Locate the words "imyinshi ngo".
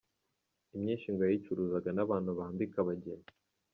0.75-1.21